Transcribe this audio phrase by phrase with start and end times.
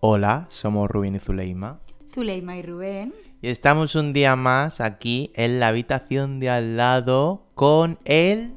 [0.00, 1.80] Hola, somos Rubén y Zuleima.
[2.14, 3.12] Zuleima y Rubén.
[3.42, 8.54] Y estamos un día más aquí en la habitación de al lado con el...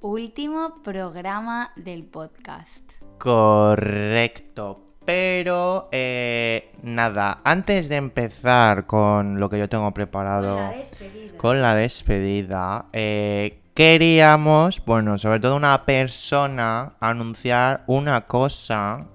[0.00, 2.90] Último programa del podcast.
[3.18, 4.80] Correcto.
[5.04, 10.56] Pero, eh, nada, antes de empezar con lo que yo tengo preparado...
[10.56, 11.38] Con la despedida.
[11.38, 19.06] con la despedida, eh, queríamos, bueno, sobre todo una persona, anunciar una cosa,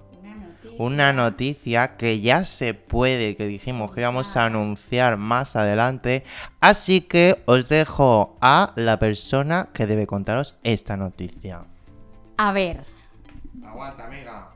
[0.78, 1.96] Una noticia.
[1.96, 6.24] que ya se puede, que dijimos que íbamos a anunciar más adelante.
[6.60, 11.64] Así que os dejo a la persona que debe contaros esta noticia.
[12.36, 12.84] A ver,
[13.64, 14.48] Aguanta, amiga.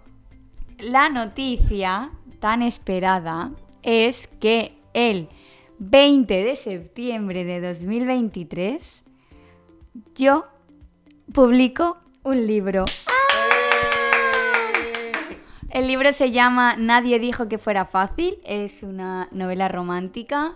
[0.78, 3.50] la noticia tan esperada
[3.82, 5.28] es que el
[5.78, 9.04] 20 de septiembre de 2023
[10.14, 10.46] yo
[11.32, 12.84] publico un libro.
[15.74, 20.54] El libro se llama Nadie dijo que fuera fácil, es una novela romántica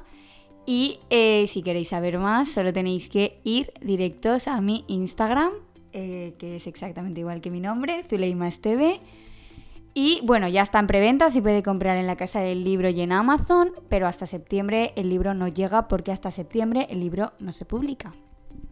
[0.65, 5.51] y eh, si queréis saber más solo tenéis que ir directos a mi Instagram,
[5.93, 9.01] eh, que es exactamente igual que mi nombre, Zuleima Esteve.
[9.93, 13.01] Y bueno, ya está en preventa, se puede comprar en la Casa del Libro y
[13.01, 17.53] en Amazon, pero hasta septiembre el libro no llega porque hasta septiembre el libro no
[17.53, 18.15] se publica.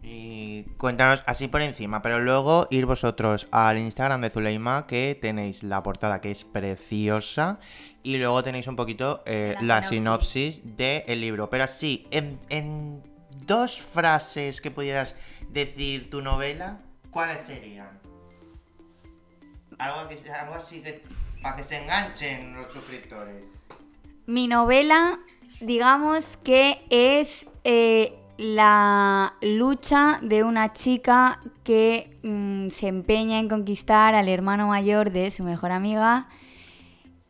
[0.09, 5.63] Y cuéntanos así por encima, pero luego ir vosotros al Instagram de Zuleima que tenéis
[5.63, 7.59] la portada que es preciosa
[8.03, 11.49] y luego tenéis un poquito eh, La la sinopsis del libro.
[11.49, 13.03] Pero así, en, en
[13.45, 15.17] dos frases que pudieras
[15.49, 16.79] decir tu novela,
[17.11, 17.99] ¿cuáles serían?
[19.77, 21.03] Algo, que, sea- algo así que
[21.41, 23.61] para que se enganchen los suscriptores.
[24.25, 25.19] Mi novela,
[25.59, 34.15] digamos que es eh, la lucha de una chica que mm, se empeña en conquistar
[34.15, 36.27] al hermano mayor de su mejor amiga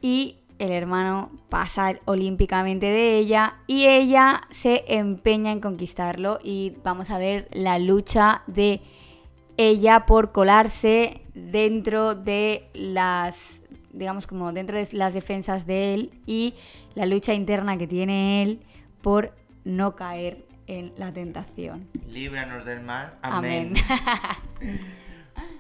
[0.02, 7.10] y el hermano pasa olímpicamente de ella y ella se empeña en conquistarlo y vamos
[7.10, 8.82] a ver la lucha de
[9.56, 13.62] ella por colarse dentro de las
[13.94, 16.54] digamos como dentro de las defensas de él y
[16.96, 18.62] la lucha interna que tiene él
[19.02, 19.34] por
[19.64, 21.88] no caer en la tentación.
[22.08, 23.14] Líbranos del mal.
[23.22, 23.74] Amén.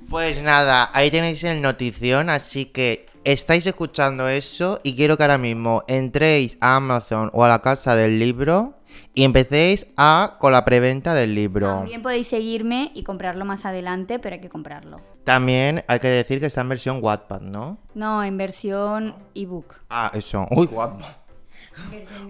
[0.10, 5.38] Pues nada, ahí tenéis el notición, así que estáis escuchando eso y quiero que ahora
[5.38, 8.76] mismo entréis a Amazon o a la casa del libro
[9.14, 11.68] y empecéis a con la preventa del libro.
[11.68, 15.02] También podéis seguirme y comprarlo más adelante, pero hay que comprarlo.
[15.26, 17.78] También hay que decir que está en versión Wattpad, ¿no?
[17.94, 19.76] No, en versión ebook.
[19.90, 20.48] Ah, eso.
[20.52, 21.18] Uy, guapa.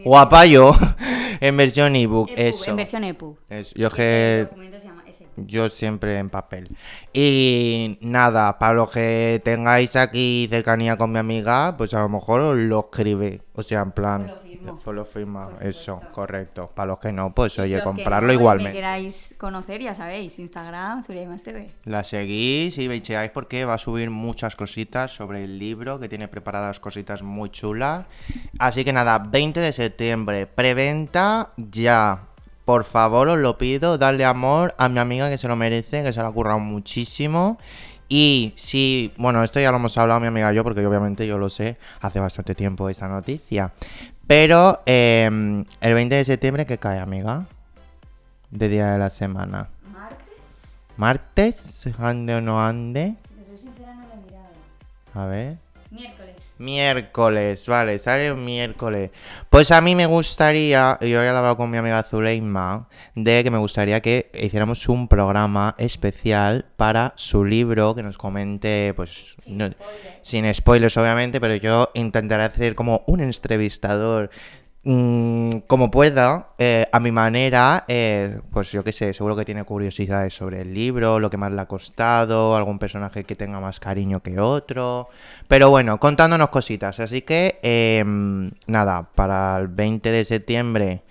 [0.03, 0.75] Guapa yo.
[1.40, 2.69] en versión ebook, eso.
[2.69, 3.38] En versión EPUB.
[3.50, 3.74] Eso.
[3.75, 4.47] Yo que
[5.38, 6.75] Yo siempre en papel.
[7.14, 12.42] Y nada, para los que tengáis aquí cercanía con mi amiga, pues a lo mejor
[12.42, 13.42] os lo escribe.
[13.53, 14.31] O sea, en plan.
[14.68, 16.70] Os lo firma, eso, correcto.
[16.74, 18.72] Para los que no, pues oye, que comprarlo no Me igualmente.
[18.74, 21.69] queráis conocer, ya sabéis, Instagram, Zuleimas TV.
[21.86, 26.28] La seguís y veis porque va a subir muchas cositas sobre el libro, que tiene
[26.28, 28.06] preparadas cositas muy chulas.
[28.59, 32.24] Así que nada, 20 de septiembre, preventa ya.
[32.68, 36.12] Por favor, os lo pido, darle amor a mi amiga que se lo merece, que
[36.12, 37.58] se lo ha currado muchísimo.
[38.10, 41.38] Y si, bueno, esto ya lo hemos hablado mi amiga y yo, porque obviamente yo
[41.38, 43.72] lo sé hace bastante tiempo esta noticia.
[44.28, 47.46] Pero eh, el 20 de septiembre, ¿qué cae, amiga?
[48.52, 49.70] De día de la semana.
[49.90, 50.28] ¿Martes?
[50.98, 51.90] ¿Martes?
[52.00, 53.16] ¿Ande o no ande?
[53.38, 54.54] De ser sincera, no lo he mirado.
[55.14, 55.58] A ver.
[55.90, 56.37] Miércoles.
[56.59, 59.12] Miércoles, vale, sale un miércoles.
[59.50, 63.51] Pues a mí me gustaría, y yo he hablado con mi amiga Zuleima, de que
[63.51, 69.69] me gustaría que hiciéramos un programa especial para su libro, que nos comente, pues, no-
[70.23, 74.29] sin spoilers obviamente, pero yo intentaré hacer como un entrevistador
[74.88, 79.64] mm, como pueda, eh, a mi manera, eh, pues yo qué sé, seguro que tiene
[79.66, 83.80] curiosidades sobre el libro, lo que más le ha costado, algún personaje que tenga más
[83.80, 85.09] cariño que otro.
[85.48, 87.00] Pero bueno, contándonos cositas.
[87.00, 91.01] Así que, em, nada, para el 20 de septiembre,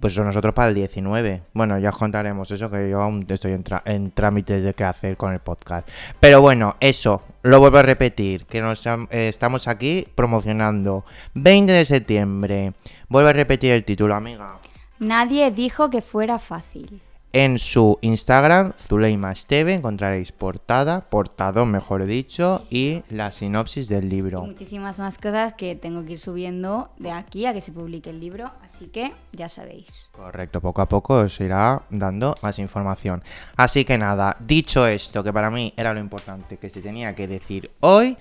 [0.00, 1.42] pues nosotros para el 19.
[1.52, 5.16] Bueno, ya os contaremos eso, que yo aún estoy en, en trámites de qué hacer
[5.16, 5.88] con el podcast.
[6.20, 11.04] Pero bueno, eso, lo vuelvo a repetir, que nos eh, estamos aquí promocionando.
[11.34, 12.72] 20 de septiembre.
[13.08, 14.58] Vuelvo a repetir el título, amiga.
[14.98, 17.02] Nadie dijo que fuera fácil.
[17.32, 24.08] En su Instagram, Zuleima Esteve, encontraréis portada, portadón mejor dicho, y la sinopsis del Y
[24.08, 24.42] libro.
[24.42, 28.20] muchísimas más cosas que tengo que ir subiendo de aquí a que se publique el
[28.20, 28.50] libro.
[28.64, 30.08] Así que ya sabéis.
[30.12, 33.22] Correcto, poco a poco os irá dando más información.
[33.56, 37.28] Así que nada, dicho esto, que para mí era lo importante que se tenía que
[37.28, 38.16] decir hoy,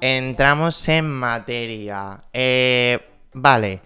[0.00, 2.20] Entramos en materia.
[2.32, 2.98] Eh,
[3.32, 3.80] vale,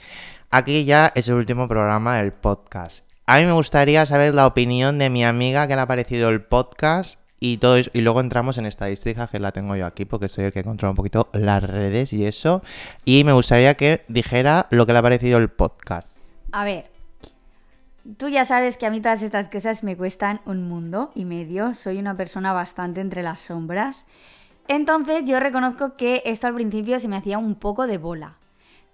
[0.51, 3.08] aquí ya es el último programa del podcast.
[3.31, 6.41] A mí me gustaría saber la opinión de mi amiga que le ha parecido el
[6.41, 7.91] podcast y todo eso.
[7.93, 10.93] Y luego entramos en estadísticas, que la tengo yo aquí, porque soy el que controla
[10.93, 12.63] un poquito las redes y eso.
[13.05, 16.33] Y me gustaría que dijera lo que le ha parecido el podcast.
[16.53, 16.91] A ver,
[18.17, 21.75] tú ya sabes que a mí todas estas cosas me cuestan un mundo y medio.
[21.75, 24.07] Soy una persona bastante entre las sombras.
[24.69, 28.39] Entonces yo reconozco que esto al principio se me hacía un poco de bola.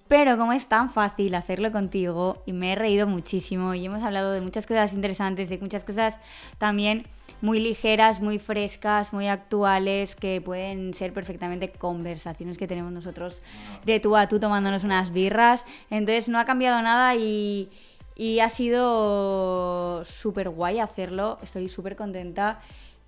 [0.08, 4.32] Pero como es tan fácil hacerlo contigo y me he reído muchísimo y hemos hablado
[4.32, 6.16] de muchas cosas interesantes, de muchas cosas
[6.58, 7.06] también
[7.40, 13.40] muy ligeras, muy frescas, muy actuales, que pueden ser perfectamente conversaciones que tenemos nosotros
[13.84, 15.64] de tú a tú tomándonos unas birras.
[15.90, 17.70] Entonces no ha cambiado nada y,
[18.14, 21.38] y ha sido súper guay hacerlo.
[21.42, 22.60] Estoy súper contenta.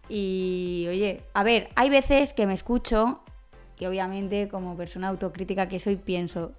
[0.09, 3.21] Y oye, a ver, hay veces que me escucho
[3.79, 6.53] y obviamente como persona autocrítica que soy pienso,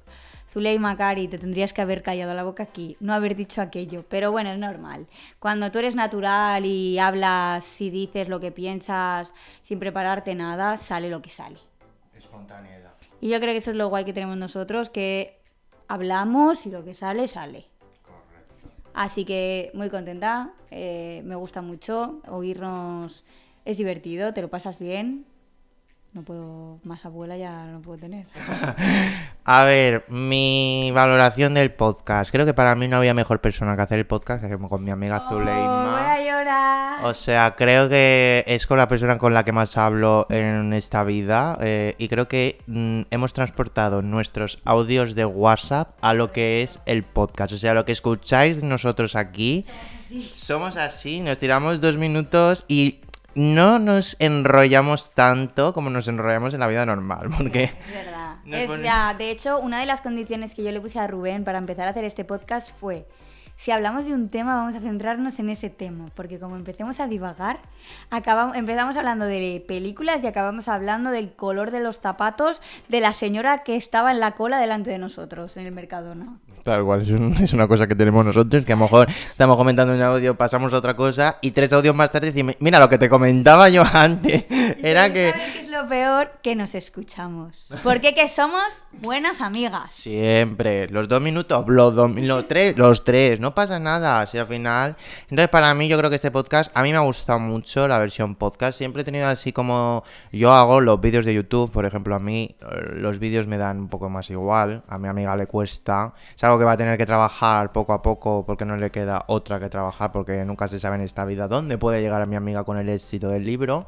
[0.51, 4.05] Zuley Macari, te tendrías que haber callado la boca aquí, no haber dicho aquello.
[4.09, 5.07] Pero bueno, es normal.
[5.39, 9.33] Cuando tú eres natural y hablas y dices lo que piensas
[9.63, 11.59] sin prepararte nada, sale lo que sale.
[12.15, 12.93] Espontaneidad.
[13.19, 15.39] Y yo creo que eso es lo guay que tenemos nosotros, que
[15.87, 17.65] hablamos y lo que sale, sale.
[18.93, 23.23] Así que muy contenta, eh, me gusta mucho, oírnos
[23.63, 25.25] es divertido, te lo pasas bien.
[26.17, 28.25] No puedo, más abuela ya no puedo tener.
[29.45, 32.31] A ver, mi valoración del podcast.
[32.31, 34.89] Creo que para mí no había mejor persona que hacer el podcast que con mi
[34.89, 36.17] amiga Oh, voy a Zuleima.
[36.25, 37.05] llorar.
[37.05, 41.03] O sea, creo que es con la persona con la que más hablo en esta
[41.03, 46.63] vida eh, y creo que mm, hemos transportado nuestros audios de WhatsApp a lo que
[46.63, 47.53] es el podcast.
[47.53, 49.67] O sea, lo que escucháis nosotros aquí,
[50.33, 53.01] somos así, nos tiramos dos minutos y
[53.37, 57.65] no nos enrollamos tanto como nos enrollamos en la vida normal, porque...
[57.87, 58.37] Es verdad.
[58.45, 61.59] Es- ya, de hecho, una de las condiciones que yo le puse a Rubén para
[61.59, 63.05] empezar a hacer este podcast fue,
[63.55, 67.07] si hablamos de un tema, vamos a centrarnos en ese tema, porque como empecemos a
[67.07, 67.59] divagar,
[68.09, 73.13] acabamos, empezamos hablando de películas y acabamos hablando del color de los zapatos de la
[73.13, 76.37] señora que estaba en la cola delante de nosotros en el Mercadona.
[76.63, 79.55] Tal cual, es, un- es una cosa que tenemos nosotros, que a lo mejor estamos
[79.55, 82.89] comentando un audio, pasamos a otra cosa y tres audios más tarde decimos, mira lo
[82.89, 84.45] que te comentaba yo antes,
[84.83, 85.31] era ¿Y que...
[85.31, 86.31] ¿Sabes qué es lo peor?
[86.43, 87.67] Que nos escuchamos.
[87.83, 89.91] Porque que somos buenas amigas.
[89.91, 94.47] Siempre, los dos minutos, los, dos, los tres, los tres, no pasa nada, si al
[94.47, 94.95] final...
[95.29, 97.99] Entonces para mí yo creo que este podcast, a mí me ha gustado mucho la
[97.99, 102.15] versión podcast, siempre he tenido así como yo hago los vídeos de YouTube, por ejemplo,
[102.15, 102.65] a mí eh,
[102.95, 106.56] los vídeos me dan un poco más igual, a mi amiga le cuesta, es algo
[106.57, 109.69] que va a tener que trabajar poco a poco porque no le queda otra que
[109.69, 112.77] trabajar, porque nunca se sabe en esta vida dónde puede llegar a mi amiga con
[112.77, 113.87] el éxito del libro.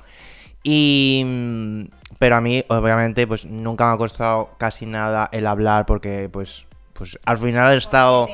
[0.63, 1.87] Y
[2.17, 6.65] pero a mí obviamente pues nunca me ha costado casi nada el hablar porque pues
[6.93, 8.33] pues al final he estado Te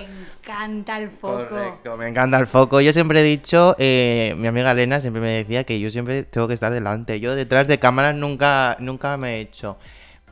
[0.50, 1.48] encanta el foco.
[1.48, 2.82] Correcto, me encanta el foco.
[2.82, 6.48] Yo siempre he dicho, eh, mi amiga Elena siempre me decía que yo siempre tengo
[6.48, 7.20] que estar delante.
[7.20, 9.78] Yo detrás de cámaras nunca nunca me he hecho.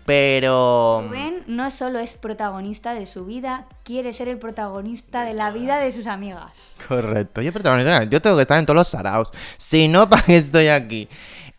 [0.06, 5.50] Pero Rubén no solo es protagonista de su vida, quiere ser el protagonista de la
[5.52, 6.52] vida de sus amigas.
[6.88, 9.32] Correcto, yo protagonista, yo tengo que estar en todos los saraos.
[9.58, 11.08] Si no, ¿para qué estoy aquí?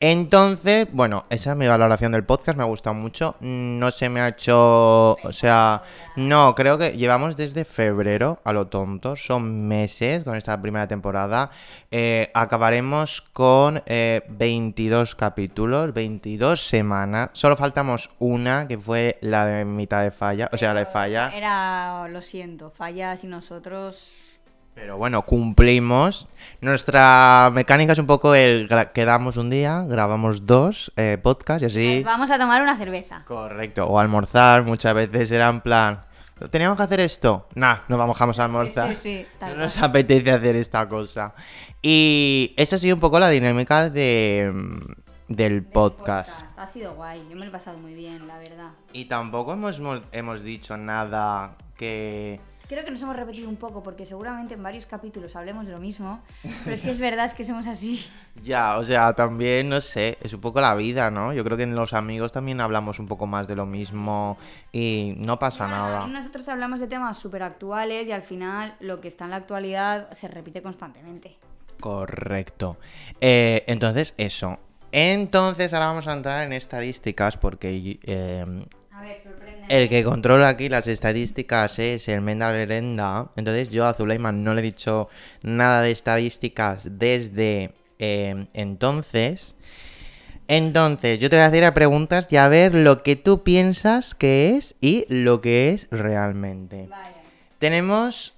[0.07, 3.37] Entonces, bueno, esa es mi valoración del podcast, me ha gustado mucho.
[3.41, 5.83] No se me ha hecho, o sea,
[6.17, 11.51] no, creo que llevamos desde febrero a lo tonto, son meses con esta primera temporada.
[11.91, 17.31] Eh, acabaremos con eh, 22 capítulos, 22 semanas.
[17.33, 21.33] Solo faltamos una, que fue la de mitad de falla, o sea, la de falla.
[21.35, 24.24] Era, lo siento, fallas y nosotros...
[24.75, 26.29] Pero bueno, cumplimos.
[26.61, 31.95] Nuestra mecánica es un poco el quedamos un día, grabamos dos eh, podcasts y así.
[31.97, 33.23] Nos vamos a tomar una cerveza.
[33.25, 33.87] Correcto.
[33.87, 36.05] O almorzar, muchas veces era en plan.
[36.51, 37.49] ¿Teníamos que hacer esto?
[37.55, 38.89] Nah, no vamos a almorzar.
[38.89, 41.35] sí, sí, tal no nos apetece hacer esta cosa.
[41.81, 46.45] Y esa ha sido un poco la dinámica de, mm, del podcast.
[46.57, 48.71] Ha sido guay, yo me lo he pasado muy bien, la verdad.
[48.93, 52.41] Y tampoco hemos, hemos dicho nada que.
[52.69, 55.79] Creo que nos hemos repetido un poco porque seguramente en varios capítulos hablemos de lo
[55.79, 56.23] mismo,
[56.65, 58.05] pero es que es verdad es que somos así.
[58.43, 61.33] Ya, o sea, también, no sé, es un poco la vida, ¿no?
[61.33, 64.37] Yo creo que en los amigos también hablamos un poco más de lo mismo
[64.73, 66.07] y no pasa nada.
[66.09, 70.11] Nosotros hablamos de temas súper actuales y al final lo que está en la actualidad
[70.11, 71.39] se repite constantemente.
[71.81, 72.77] Correcto.
[73.21, 74.59] Eh, entonces, eso.
[74.91, 78.45] Entonces, ahora vamos a entrar en estadísticas porque eh.
[79.69, 83.31] El que controla aquí las estadísticas es el Menda Lerenda.
[83.37, 85.09] Entonces, yo a Zuleiman no le he dicho
[85.43, 89.57] nada de estadísticas desde eh, entonces.
[90.47, 94.15] Entonces, yo te voy a hacer a preguntas y a ver lo que tú piensas
[94.15, 96.89] que es y lo que es realmente.
[97.59, 98.35] Tenemos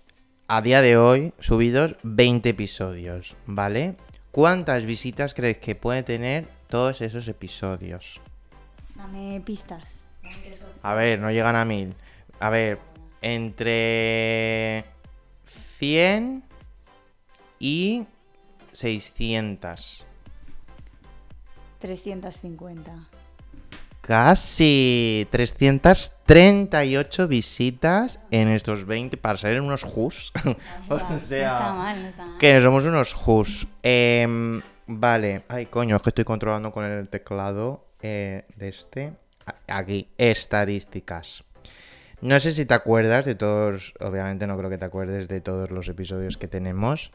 [0.46, 3.96] a día de hoy subidos 20 episodios, ¿vale?
[4.30, 8.20] ¿Cuántas visitas crees que puede tener todos esos episodios?
[8.94, 9.95] Dame pistas.
[10.86, 11.94] A ver, no llegan a mil.
[12.38, 12.78] A ver,
[13.20, 14.84] entre
[15.78, 16.44] 100
[17.58, 18.04] y
[18.72, 20.06] 600.
[21.80, 23.08] 350.
[24.00, 30.32] Casi 338 visitas en estos 20 para ser unos jus.
[30.88, 32.38] o No sea, está mal, no está mal.
[32.38, 33.66] que somos unos jus.
[33.82, 39.12] Em, vale, ay coño, es que estoy controlando con el teclado eh, de este.
[39.68, 41.44] Aquí, estadísticas.
[42.20, 45.70] No sé si te acuerdas de todos, obviamente no creo que te acuerdes de todos
[45.70, 47.12] los episodios que tenemos,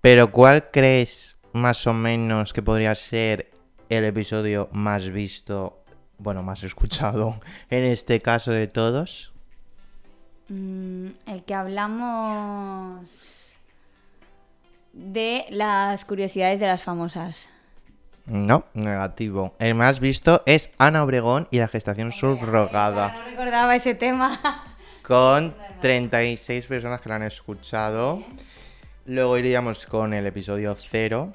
[0.00, 3.50] pero ¿cuál crees más o menos que podría ser
[3.88, 5.82] el episodio más visto,
[6.18, 9.32] bueno, más escuchado en este caso de todos?
[10.48, 13.58] Mm, el que hablamos
[14.92, 17.48] de las curiosidades de las famosas.
[18.28, 19.54] No, negativo.
[19.58, 24.38] El más visto es Ana Obregón y la gestación subrogada, No recordaba ese tema.
[25.02, 28.22] con 36 personas que la han escuchado.
[29.06, 31.32] Luego iríamos con el episodio 0,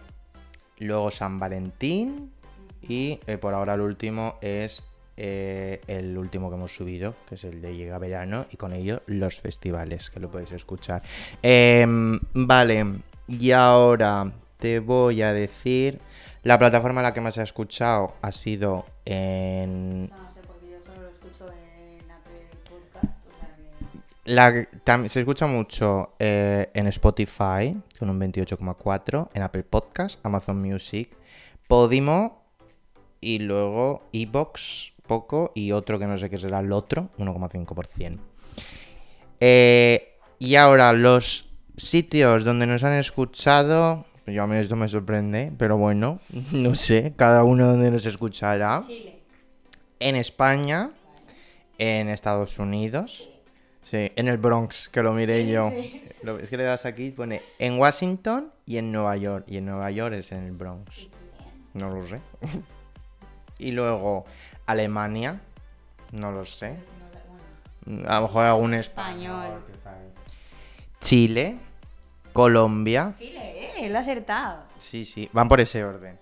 [0.80, 2.32] luego San Valentín
[2.88, 4.84] y eh, por ahora el último es
[5.18, 9.02] eh, el último que hemos subido, que es el de Llega Verano y con ello
[9.08, 11.02] los festivales, que lo podéis escuchar.
[11.42, 12.86] Em, vale,
[13.28, 14.32] y ahora
[14.64, 16.00] te voy a decir,
[16.44, 20.78] la plataforma en la que más he escuchado ha sido en No sé, porque yo
[20.86, 23.14] solo lo escucho en Apple Podcast.
[24.24, 24.54] La,
[24.86, 31.10] tam- se escucha mucho eh, en Spotify, con un 28,4, en Apple Podcast, Amazon Music,
[31.68, 32.42] Podimo
[33.20, 38.18] y luego Evox, poco, y otro que no sé qué será el otro, 1,5%.
[39.42, 45.52] Eh, y ahora los sitios donde nos han escuchado, yo a mí esto me sorprende,
[45.58, 46.20] pero bueno,
[46.52, 48.84] no sé, cada uno donde nos escuchará.
[50.00, 50.92] En España,
[51.78, 53.30] en Estados Unidos,
[53.84, 55.72] sí, en el Bronx, que lo miré yo.
[56.24, 59.46] Lo- es que le das aquí, pone en Washington y en Nueva York.
[59.48, 61.08] Y en Nueva York es en el Bronx.
[61.74, 62.20] No lo sé.
[63.60, 64.26] y luego
[64.66, 65.40] Alemania,
[66.12, 66.76] no lo sé.
[68.08, 69.44] A lo mejor algún español.
[69.44, 69.64] Español.
[69.68, 70.08] que está ahí.
[71.02, 71.58] Chile,
[72.34, 73.14] Colombia.
[73.18, 74.64] Chile, eh, lo he acertado.
[74.80, 76.20] Sí, sí, van por ese orden.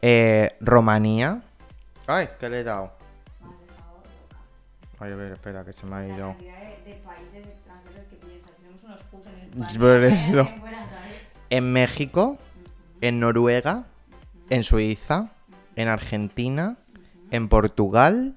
[0.00, 1.42] Eh, Rumanía.
[2.06, 2.92] Ay, ¿qué le he dado?
[4.98, 6.28] Ay, a ver, espera, que se me ha ido.
[6.38, 8.52] de, países extranjeros que piensas.
[8.56, 10.48] Tenemos unos pus en España, Por eso.
[11.50, 12.38] En México,
[13.00, 13.84] en Noruega,
[14.48, 15.32] en Suiza,
[15.76, 16.76] en Argentina,
[17.30, 18.34] en Portugal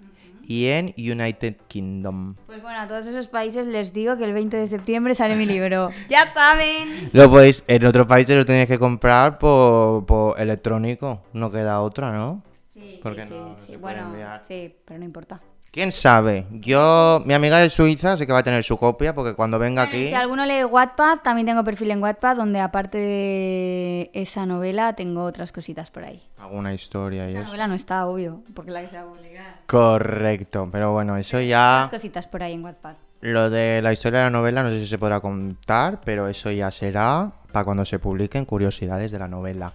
[0.48, 2.36] y en United Kingdom.
[2.46, 5.46] Pues bueno, a todos esos países les digo que el 20 de septiembre sale mi
[5.46, 5.90] libro.
[6.10, 7.10] ¡Ya saben!
[7.14, 11.22] Lo podéis, en otros países lo tenéis que comprar por, por electrónico.
[11.34, 12.44] No queda otra, ¿no?
[12.74, 14.44] Sí, ¿Por qué sí, no sí, Bueno, enviar?
[14.48, 15.42] sí, pero no importa.
[15.76, 16.46] ¿Quién sabe?
[16.52, 19.82] Yo, mi amiga de Suiza sé que va a tener su copia porque cuando venga
[19.84, 20.08] Bueno, aquí...
[20.08, 25.26] si alguno lee Wattpad, también tengo perfil en Wattpad donde aparte de esa novela tengo
[25.26, 26.22] otras cositas por ahí.
[26.38, 27.48] Alguna historia y Esa eso.
[27.48, 29.60] novela no está, obvio, porque la que se va a publicar.
[29.68, 31.80] Correcto, pero bueno, eso ya...
[31.88, 32.96] Otras cositas por ahí en Wattpad.
[33.20, 36.52] Lo de la historia de la novela no sé si se podrá contar, pero eso
[36.52, 39.74] ya será para cuando se publiquen curiosidades de la novela.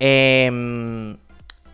[0.00, 1.16] Em,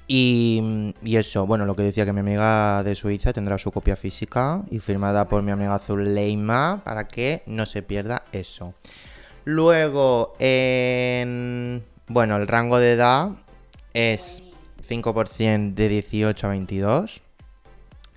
[0.06, 3.96] y, y eso, bueno, lo que decía que mi amiga de Suiza tendrá su copia
[3.96, 8.74] física y firmada por mi amiga Zuleima para que no se pierda eso.
[9.44, 13.30] Luego, en, bueno, el rango de edad
[13.92, 14.42] es
[14.86, 17.22] 5% de 18 a 22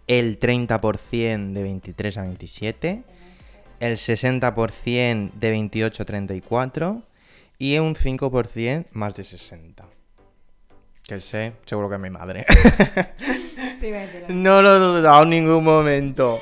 [0.08, 3.04] el 30% de 23 a 27,
[3.80, 7.04] el 60% de 28 a 34
[7.60, 9.86] y un 5% más de 60.
[11.08, 12.46] Que sé, seguro que es mi madre.
[14.28, 16.42] no lo he dudado en ningún momento.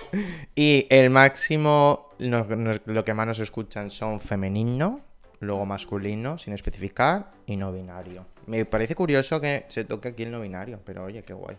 [0.55, 2.47] Y el máximo, lo,
[2.85, 4.99] lo que más nos escuchan son femenino,
[5.39, 8.25] luego masculino, sin especificar, y no binario.
[8.47, 11.57] Me parece curioso que se toque aquí el no binario, pero oye, qué guay.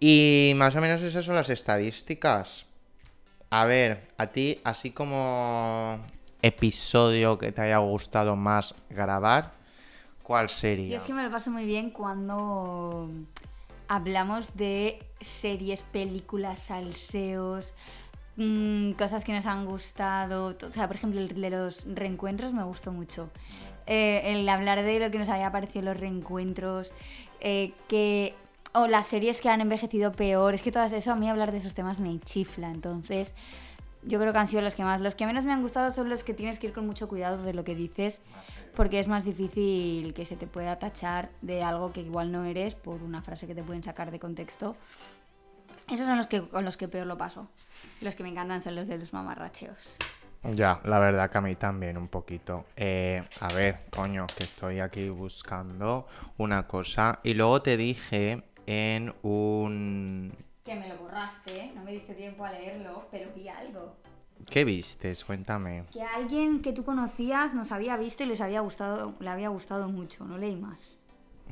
[0.00, 2.64] Y más o menos esas son las estadísticas.
[3.50, 6.00] A ver, a ti, así como
[6.40, 9.52] episodio que te haya gustado más grabar,
[10.24, 10.96] ¿cuál Yo sería?
[10.96, 13.08] es que me lo paso muy bien cuando
[13.86, 17.72] hablamos de series, películas, salseos,
[18.36, 20.56] mm, cosas que nos han gustado.
[20.60, 23.30] O sea, por ejemplo, el de los reencuentros me gustó mucho.
[23.86, 26.90] Eh, el hablar de lo que nos había parecido los reencuentros,
[27.40, 28.34] eh, que
[28.72, 30.54] o las series que han envejecido peor.
[30.54, 32.70] Es que todas eso, a mí hablar de esos temas me chifla.
[32.70, 33.34] Entonces,
[34.06, 35.00] yo creo que han sido los que más.
[35.00, 37.42] Los que menos me han gustado son los que tienes que ir con mucho cuidado
[37.42, 38.20] de lo que dices,
[38.74, 42.74] porque es más difícil que se te pueda tachar de algo que igual no eres
[42.74, 44.76] por una frase que te pueden sacar de contexto.
[45.88, 47.48] Esos son los que con los que peor lo paso.
[48.00, 49.96] Los que me encantan son los de los mamarracheos.
[50.52, 52.66] Ya, la verdad que a mí también un poquito.
[52.76, 56.06] Eh, a ver, coño, que estoy aquí buscando
[56.36, 57.20] una cosa.
[57.22, 60.32] Y luego te dije en un...
[60.64, 63.96] Que me lo borraste, no me diste tiempo a leerlo, pero vi algo.
[64.48, 65.24] ¿Qué vistes?
[65.24, 65.84] Cuéntame.
[65.92, 69.88] Que alguien que tú conocías nos había visto y les había gustado, le había gustado
[69.88, 70.78] mucho, no leí más.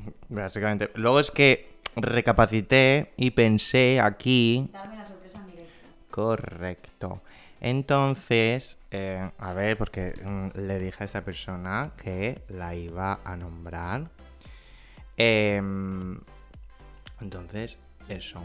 [0.29, 0.89] Básicamente.
[0.95, 4.67] Luego es que recapacité y pensé aquí...
[4.73, 5.87] Darme la sorpresa en directo.
[6.09, 7.21] Correcto.
[7.61, 13.37] Entonces, eh, a ver, porque mm, le dije a esa persona que la iba a
[13.37, 14.09] nombrar.
[15.15, 16.19] Em,
[17.21, 17.77] entonces,
[18.09, 18.41] eso.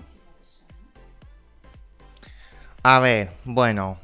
[2.91, 3.99] A ver, bueno.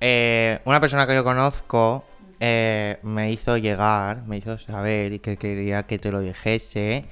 [0.00, 2.04] eh, una persona que yo conozco
[2.40, 7.04] eh, me hizo llegar, me hizo saber y que quería que te lo dijese.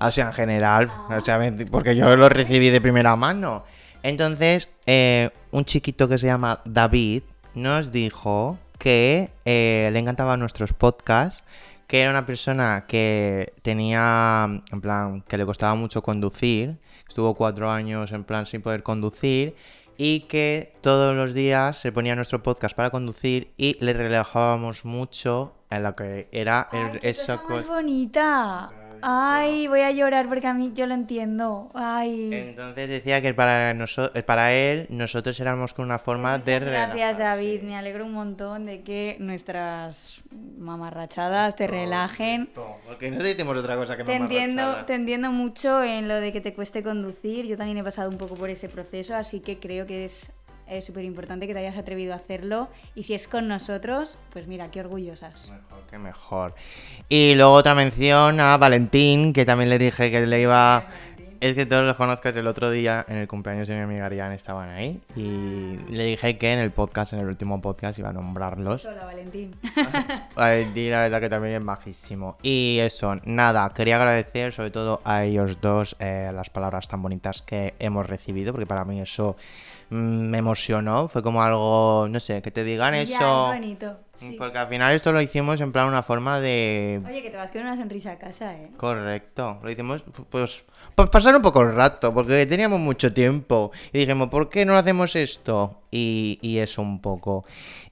[0.00, 1.38] O sea, en general, o sea,
[1.70, 3.66] porque yo lo recibí de primera mano.
[4.02, 7.22] Entonces, eh, un chiquito que se llama David
[7.54, 11.44] nos dijo que le encantaban nuestros podcasts,
[11.86, 17.70] que era una persona que tenía, en plan, que le costaba mucho conducir, estuvo cuatro
[17.70, 19.54] años en plan sin poder conducir
[19.98, 25.54] y que todos los días se ponía nuestro podcast para conducir y le relajábamos mucho
[25.70, 27.74] en lo que era el- Ay, qué esa cosa más cosa.
[29.02, 31.70] Ay, voy a llorar porque a mí yo lo entiendo.
[31.74, 32.30] Ay.
[32.32, 36.88] Entonces decía que para, noso- eh, para él nosotros éramos con una forma de Gracias,
[36.92, 37.22] relajarse.
[37.22, 37.62] David.
[37.62, 40.22] Me alegro un montón de que nuestras
[40.58, 42.50] mamarrachadas te relajen.
[42.86, 46.40] Porque no decimos otra cosa que Te entiendo, te entiendo mucho en lo de que
[46.40, 47.46] te cueste conducir.
[47.46, 50.30] Yo también he pasado un poco por ese proceso, así que creo que es
[50.68, 52.68] es súper importante que te hayas atrevido a hacerlo.
[52.94, 55.50] Y si es con nosotros, pues mira, qué orgullosas.
[55.50, 56.54] Mejor que mejor.
[57.08, 60.86] Y luego otra mención a Valentín, que también le dije que le iba...
[61.40, 64.34] Es que todos los conozcas el otro día en el cumpleaños de mi amiga Ariane
[64.34, 68.12] estaban ahí y le dije que en el podcast, en el último podcast, iba a
[68.12, 68.84] nombrarlos.
[68.84, 69.54] Hola, Valentín.
[70.34, 72.38] Valentín, la verdad que también es majísimo.
[72.42, 77.42] Y eso, nada, quería agradecer sobre todo a ellos dos eh, las palabras tan bonitas
[77.42, 79.36] que hemos recibido, porque para mí eso
[79.90, 81.08] me emocionó.
[81.08, 83.52] Fue como algo, no sé, que te digan Ya, eso.
[83.52, 83.96] es bonito.
[84.18, 84.34] sí.
[84.38, 87.00] Porque al final esto lo hicimos en plan una forma de...
[87.06, 88.70] Oye, que te vas con una sonrisa a casa, ¿eh?
[88.76, 93.98] Correcto, lo hicimos pues para pasar un poco el rato, porque teníamos mucho tiempo y
[94.00, 95.80] dijimos, ¿por qué no hacemos esto?
[95.92, 97.44] Y, y eso un poco.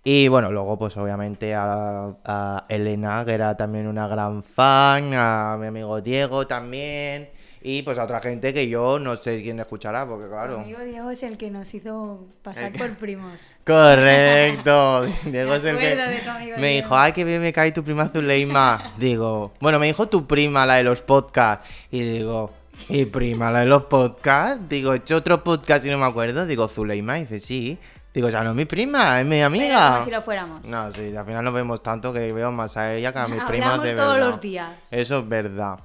[0.02, 5.56] Y bueno, luego pues obviamente a, a Elena, que era también una gran fan, a
[5.58, 7.30] mi amigo Diego también,
[7.68, 10.60] y pues a otra gente que yo no sé quién escuchará, porque claro...
[10.60, 13.40] amigo Diego es el que nos hizo pasar que- por primos.
[13.66, 15.04] Correcto.
[15.24, 16.82] Diego es el que acuerdo de tu amigo me Diego.
[16.84, 18.92] dijo, ay, que bien me cae tu prima Zuleima.
[18.98, 21.68] Digo, bueno, me dijo tu prima, la de los podcasts.
[21.90, 22.52] Y digo,
[22.88, 24.60] ¿y prima, la de los podcasts?
[24.68, 26.46] Digo, he hecho otro podcast y no me acuerdo.
[26.46, 27.18] Digo, Zuleima.
[27.18, 27.78] Y dice, sí.
[28.14, 29.92] Digo, ya no es mi prima, es mi Pero amiga.
[29.92, 30.64] como si lo fuéramos.
[30.64, 33.42] No, sí, al final nos vemos tanto que veo más a ella que a mis
[33.44, 34.30] primas Hablamos de todos verdad.
[34.30, 34.70] los días.
[34.90, 35.78] Eso es verdad.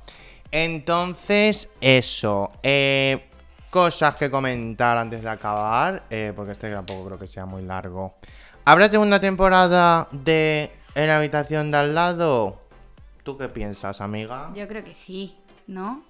[0.51, 2.51] Entonces, eso.
[2.61, 3.27] eh,
[3.69, 8.15] cosas que comentar antes de acabar, eh, porque este tampoco creo que sea muy largo.
[8.65, 12.59] ¿Habrá segunda temporada de En la habitación de al lado?
[13.23, 14.51] ¿Tú qué piensas, amiga?
[14.53, 15.37] Yo creo que sí,
[15.67, 16.03] ¿no?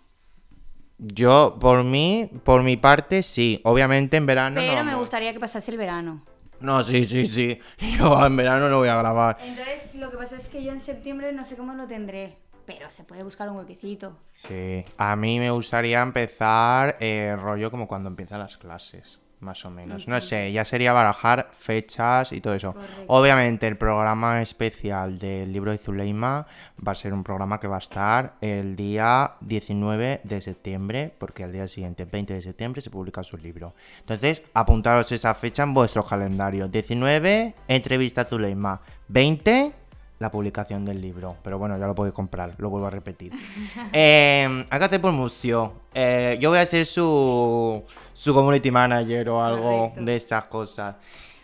[0.98, 3.62] Yo, por mí, por mi parte, sí.
[3.64, 4.68] Obviamente en verano no.
[4.68, 6.24] Pero me gustaría que pasase el verano.
[6.60, 7.60] No, sí, sí, sí.
[7.98, 9.38] Yo en verano no voy a grabar.
[9.42, 12.38] Entonces, lo que pasa es que yo en septiembre no sé cómo lo tendré.
[12.78, 14.18] Pero se puede buscar un huequecito.
[14.34, 19.70] Sí, a mí me gustaría empezar eh, rollo como cuando empiezan las clases, más o
[19.70, 20.08] menos.
[20.08, 22.74] No sé, ya sería barajar fechas y todo eso.
[22.74, 23.04] Correcto.
[23.08, 26.48] Obviamente el programa especial del libro de Zuleima
[26.86, 31.44] va a ser un programa que va a estar el día 19 de septiembre, porque
[31.44, 33.76] al día siguiente, 20 de septiembre, se publica su libro.
[34.00, 36.68] Entonces, apuntaros esa fecha en vuestro calendario.
[36.70, 38.82] 19, entrevista a Zuleima.
[39.10, 39.74] 20,
[40.22, 41.36] la publicación del libro.
[41.44, 43.34] Pero bueno, ya lo podéis comprar, lo vuelvo a repetir.
[43.92, 45.74] eh, hágate por museo.
[45.94, 50.96] Eh, yo voy a ser su, su community manager o algo de esas cosas.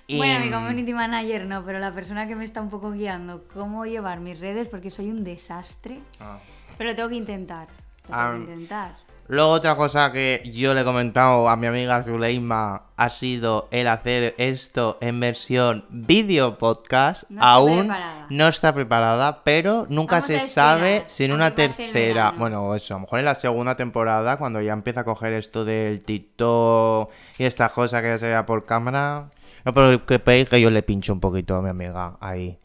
[0.05, 3.45] Y- Bueno, mi community manager no, pero la persona que me está un poco guiando
[3.51, 5.99] cómo llevar mis redes, porque soy un desastre.
[6.19, 6.37] Ah.
[6.77, 7.67] Pero lo tengo que intentar.
[8.07, 8.95] Lo tengo que intentar.
[9.29, 13.89] Luego otra cosa que yo le he comentado a mi amiga Zuleima ha sido el
[13.89, 17.23] hacer esto en versión vídeo podcast.
[17.29, 18.27] No Aún preparada.
[18.29, 22.93] no está preparada, pero nunca Vamos se sabe si en una que tercera, bueno, eso,
[22.93, 27.09] a lo mejor en la segunda temporada, cuando ya empieza a coger esto del TikTok
[27.37, 29.29] y estas cosas que ya se vea por cámara,
[29.65, 32.57] no preocupéis que yo le pincho un poquito a mi amiga ahí.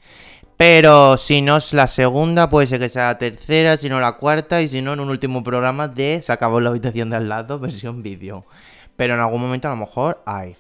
[0.63, 4.13] Pero si no es la segunda, puede ser que sea la tercera, si no la
[4.13, 7.29] cuarta, y si no, en un último programa de Se acabó la habitación de al
[7.29, 8.47] lado, versión vídeo.
[8.95, 10.55] Pero en algún momento a lo mejor hay.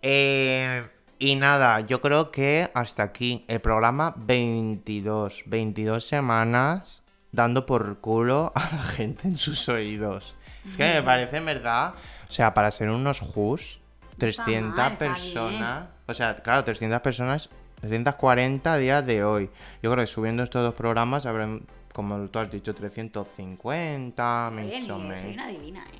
[0.00, 0.88] Eh,
[1.18, 5.42] y nada, yo creo que hasta aquí el programa 22.
[5.44, 10.34] 22 semanas dando por culo a la gente en sus oídos.
[10.66, 11.92] Es que me parece, en verdad,
[12.26, 13.80] o sea, para ser unos JUS,
[14.18, 15.84] No está 300 mal, está personas.
[16.06, 17.50] O sea, claro, 300 personas,
[17.82, 19.50] 340 a día de hoy.
[19.82, 24.64] Yo creo que subiendo estos dos programas habrán, como tú has dicho, 350, Oye, más
[24.64, 25.34] o ni- soy menos.
[25.34, 25.98] una divina, ¿eh?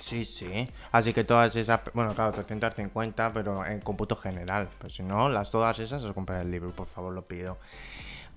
[0.00, 0.68] Sí, sí.
[0.90, 4.68] Así que todas esas, bueno, claro, 350, pero en cómputo general.
[4.78, 7.58] Pues si no, las todas esas os compraré el libro, por favor, lo pido.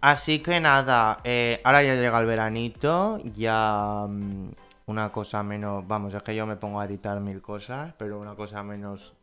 [0.01, 4.49] Así que nada, eh, ahora ya llega el veranito, ya mm,
[4.85, 8.35] una cosa menos, vamos, es que yo me pongo a editar mil cosas, pero una
[8.35, 9.13] cosa menos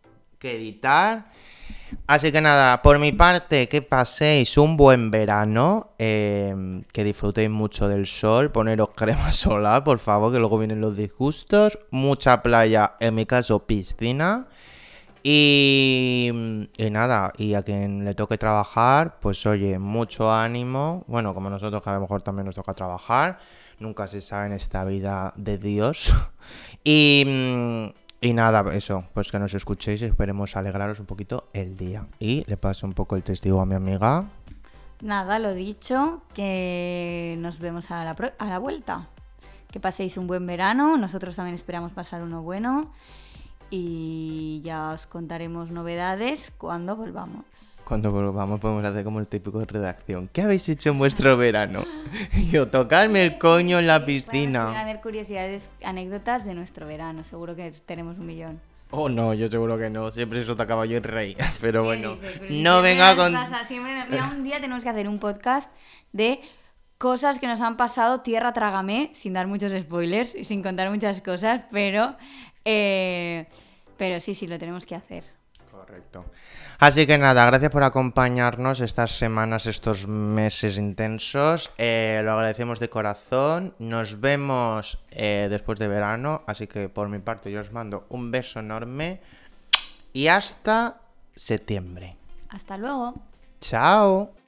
[0.44, 1.24] que editar.
[2.06, 7.88] Así que nada, por mi parte, que paséis un buen verano, eh, que disfrutéis mucho
[7.88, 13.14] del sol, poneros crema solar, por favor, que luego vienen los disgustos, mucha playa, en
[13.14, 14.46] mi caso piscina.
[15.22, 16.30] Y,
[16.76, 21.04] y nada, y a quien le toque trabajar, pues oye, mucho ánimo.
[21.06, 23.38] Bueno, como nosotros que a lo mejor también nos toca trabajar,
[23.78, 26.12] nunca se sabe en esta vida de Dios.
[26.86, 32.06] Y, mm, y nada, eso, pues que nos escuchéis esperemos alegraros un poquito el día.
[32.18, 34.24] Y le paso un poco el testigo a mi amiga.
[35.00, 39.08] Nada, lo dicho, que nos vemos a la, pro- a la vuelta.
[39.70, 42.92] Que paséis un buen verano, nosotros también esperamos pasar uno bueno
[43.70, 47.44] y ya os contaremos novedades cuando volvamos.
[47.84, 50.28] Cuando volvamos podemos hacer como el típico de redacción.
[50.32, 51.84] ¿Qué habéis hecho en vuestro verano?
[52.32, 54.80] Y yo, tocarme el coño en la piscina.
[54.80, 58.60] hacer curiosidades, anécdotas de nuestro verano, seguro que tenemos un millón.
[58.90, 60.12] Oh, no, yo seguro que no.
[60.12, 61.36] Siempre eso te acaba yo el rey.
[61.60, 62.36] Pero ¿Qué bueno, dices?
[62.38, 63.32] Pero no venga con...
[63.32, 65.70] pasa, siempre mira, un día tenemos que hacer un podcast
[66.12, 66.40] de
[66.98, 71.20] cosas que nos han pasado tierra trágame, sin dar muchos spoilers y sin contar muchas
[71.20, 72.16] cosas, pero,
[72.64, 73.46] eh,
[73.96, 75.24] pero sí, sí, lo tenemos que hacer.
[75.70, 76.24] Correcto.
[76.78, 81.70] Así que nada, gracias por acompañarnos estas semanas, estos meses intensos.
[81.78, 83.74] Eh, lo agradecemos de corazón.
[83.78, 86.42] Nos vemos eh, después de verano.
[86.46, 89.20] Así que por mi parte yo os mando un beso enorme.
[90.12, 91.00] Y hasta
[91.34, 92.16] septiembre.
[92.50, 93.14] Hasta luego.
[93.60, 94.43] Chao.